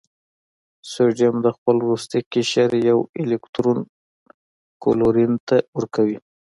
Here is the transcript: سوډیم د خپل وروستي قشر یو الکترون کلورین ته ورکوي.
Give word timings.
سوډیم 0.91 1.35
د 1.45 1.47
خپل 1.55 1.75
وروستي 1.85 2.19
قشر 2.31 2.71
یو 2.89 2.99
الکترون 3.21 3.79
کلورین 4.83 5.33
ته 5.47 5.57
ورکوي. 5.77 6.17